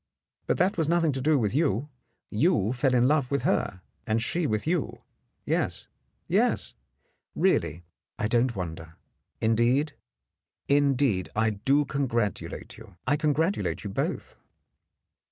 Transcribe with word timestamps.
But 0.47 0.57
that 0.57 0.79
was 0.79 0.89
nothing 0.89 1.11
to 1.11 1.21
do 1.21 1.37
with 1.37 1.53
you. 1.53 1.87
You 2.31 2.73
fell 2.73 2.95
in 2.95 3.07
love 3.07 3.29
with 3.29 3.43
her, 3.43 3.83
and 4.07 4.19
she 4.19 4.47
with 4.47 4.65
you. 4.65 5.03
Yes, 5.45 5.87
yes. 6.27 6.73
Really, 7.35 7.83
I 8.17 8.27
don't 8.27 8.55
wonder. 8.55 8.95
Indeed— 9.41 9.93
indeed, 10.67 11.29
I 11.35 11.51
do 11.51 11.85
congratulate 11.85 12.79
you— 12.79 12.97
I 13.05 13.15
congratulate 13.15 13.83
you 13.83 13.91
both." 13.91 14.35